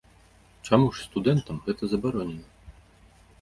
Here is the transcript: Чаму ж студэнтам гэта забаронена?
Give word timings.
Чаму 0.67 0.87
ж 0.99 1.05
студэнтам 1.07 1.61
гэта 1.67 1.91
забаронена? 1.93 2.75